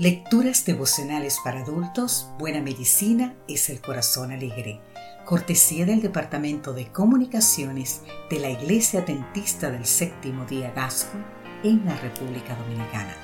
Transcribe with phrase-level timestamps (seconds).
[0.00, 4.80] Lecturas devocionales para adultos, Buena Medicina es el Corazón Alegre.
[5.26, 8.00] Cortesía del Departamento de Comunicaciones
[8.30, 11.18] de la Iglesia Dentista del Séptimo Día Gasco
[11.62, 13.14] en la República Dominicana.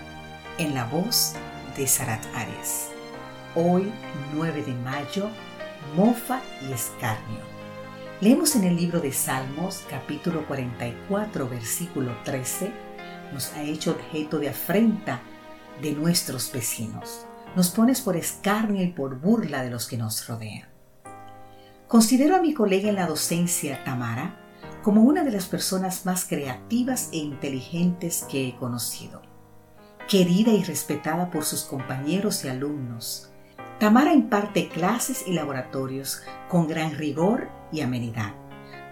[0.59, 1.33] En la voz
[1.79, 2.89] de Sarat Arias.
[3.55, 3.91] Hoy,
[4.35, 5.31] 9 de mayo,
[5.97, 7.41] mofa y escarnio.
[8.21, 12.71] Leemos en el libro de Salmos, capítulo 44, versículo 13,
[13.33, 15.23] nos ha hecho objeto de afrenta
[15.83, 17.27] de nuestros vecinos.
[17.55, 20.69] Nos pones por escarnio y por burla de los que nos rodean.
[21.89, 24.41] Considero a mi colega en la docencia, Tamara,
[24.83, 29.23] como una de las personas más creativas e inteligentes que he conocido.
[30.09, 33.31] Querida y respetada por sus compañeros y alumnos,
[33.79, 38.35] Tamara imparte clases y laboratorios con gran rigor y amenidad.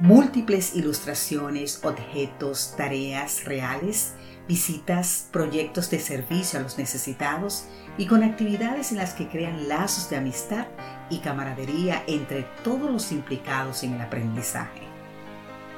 [0.01, 4.15] Múltiples ilustraciones, objetos, tareas reales
[4.49, 7.67] visitas, proyectos de servicio a los necesitados
[7.97, 10.67] y con actividades en las que crean lazos de amistad
[11.11, 14.83] y camaradería entre todos los implicados en el aprendizaje.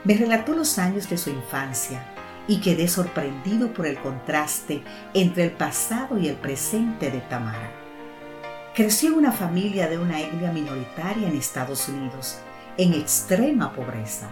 [0.05, 2.05] Me relató los años de su infancia
[2.49, 4.83] y quedé sorprendido por el contraste
[5.15, 7.73] entre el pasado y el presente de Tamara.
[8.75, 12.39] Creció en una familia de una etnia minoritaria en Estados Unidos,
[12.77, 14.29] en extrema pobreza,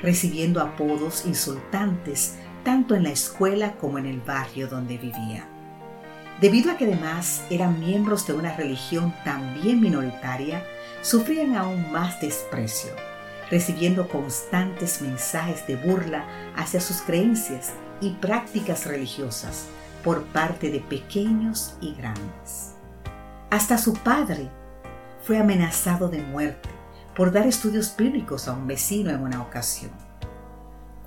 [0.00, 5.46] recibiendo apodos insultantes tanto en la escuela como en el barrio donde vivía.
[6.40, 10.64] Debido a que además eran miembros de una religión también minoritaria,
[11.02, 12.90] sufrían aún más desprecio,
[13.50, 19.66] recibiendo constantes mensajes de burla hacia sus creencias y prácticas religiosas
[20.02, 22.74] por parte de pequeños y grandes.
[23.50, 24.48] Hasta su padre
[25.22, 26.68] fue amenazado de muerte
[27.14, 29.92] por dar estudios bíblicos a un vecino en una ocasión.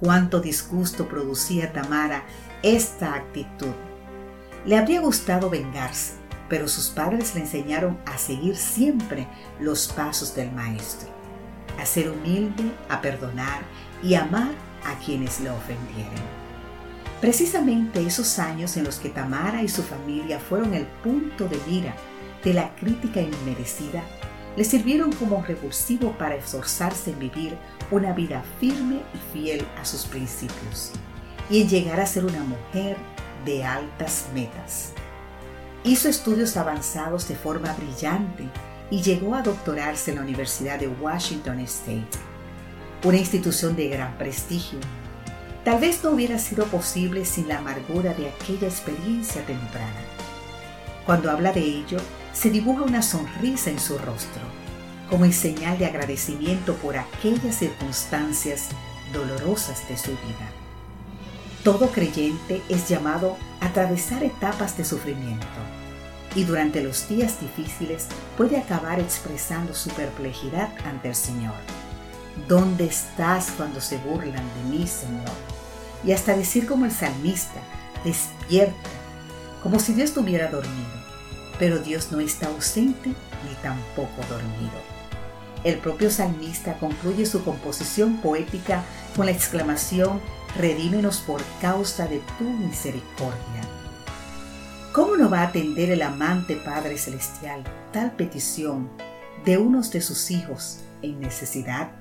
[0.05, 2.25] Cuánto disgusto producía Tamara
[2.61, 3.73] esta actitud.
[4.63, 6.13] Le habría gustado vengarse,
[6.47, 9.27] pero sus padres le enseñaron a seguir siempre
[9.59, 11.09] los pasos del maestro,
[11.79, 13.63] a ser humilde, a perdonar
[14.03, 14.51] y amar
[14.85, 16.21] a quienes le ofendieren.
[17.19, 21.95] Precisamente esos años en los que Tamara y su familia fueron el punto de mira
[22.43, 24.03] de la crítica inmerecida
[24.55, 27.57] le sirvieron como revulsivo para esforzarse en vivir
[27.91, 30.91] una vida firme y fiel a sus principios
[31.49, 32.97] y en llegar a ser una mujer
[33.45, 34.93] de altas metas.
[35.83, 38.49] Hizo estudios avanzados de forma brillante
[38.89, 42.07] y llegó a doctorarse en la Universidad de Washington State,
[43.03, 44.79] una institución de gran prestigio.
[45.63, 50.24] Tal vez no hubiera sido posible sin la amargura de aquella experiencia temprana.
[51.05, 51.99] Cuando habla de ello,
[52.33, 54.41] se dibuja una sonrisa en su rostro,
[55.09, 58.69] como en señal de agradecimiento por aquellas circunstancias
[59.13, 60.49] dolorosas de su vida.
[61.63, 65.45] Todo creyente es llamado a atravesar etapas de sufrimiento
[66.35, 71.53] y durante los días difíciles puede acabar expresando su perplejidad ante el Señor.
[72.47, 75.31] ¿Dónde estás cuando se burlan de mí, Señor?
[76.03, 77.61] Y hasta decir como el salmista,
[78.03, 78.75] despierta,
[79.65, 81.05] como si Dios estuviera dormido
[81.59, 84.73] pero Dios no está ausente ni tampoco dormido.
[85.63, 88.83] El propio salmista concluye su composición poética
[89.15, 90.21] con la exclamación,
[90.57, 93.61] Redímenos por causa de tu misericordia.
[94.93, 97.61] ¿Cómo no va a atender el amante Padre Celestial
[97.91, 98.89] tal petición
[99.43, 101.91] de unos de sus hijos en necesidad?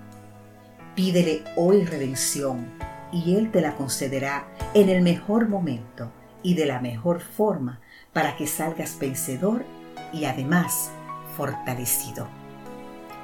[0.94, 2.64] Pídele hoy redención
[3.12, 6.12] y Él te la concederá en el mejor momento
[6.44, 7.81] y de la mejor forma
[8.12, 9.65] para que salgas vencedor
[10.12, 10.93] y además
[11.37, 12.28] fortalecido.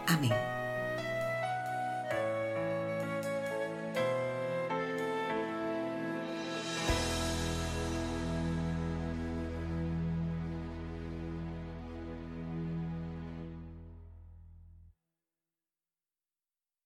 [0.08, 0.59] Amén.